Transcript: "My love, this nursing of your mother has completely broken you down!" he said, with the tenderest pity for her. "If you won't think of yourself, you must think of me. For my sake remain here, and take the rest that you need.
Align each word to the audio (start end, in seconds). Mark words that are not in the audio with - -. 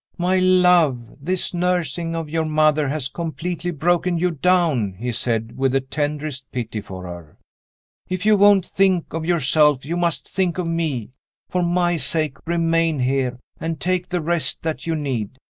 "My 0.17 0.39
love, 0.39 1.15
this 1.21 1.53
nursing 1.53 2.15
of 2.15 2.27
your 2.27 2.45
mother 2.45 2.87
has 2.89 3.07
completely 3.07 3.69
broken 3.69 4.17
you 4.17 4.31
down!" 4.31 4.93
he 4.93 5.11
said, 5.11 5.55
with 5.59 5.73
the 5.73 5.79
tenderest 5.79 6.51
pity 6.51 6.81
for 6.81 7.03
her. 7.05 7.37
"If 8.09 8.25
you 8.25 8.35
won't 8.35 8.65
think 8.65 9.13
of 9.13 9.25
yourself, 9.25 9.85
you 9.85 9.95
must 9.97 10.27
think 10.27 10.57
of 10.57 10.65
me. 10.65 11.11
For 11.49 11.61
my 11.61 11.97
sake 11.97 12.37
remain 12.47 12.97
here, 12.97 13.37
and 13.59 13.79
take 13.79 14.09
the 14.09 14.21
rest 14.21 14.63
that 14.63 14.87
you 14.87 14.95
need. 14.95 15.37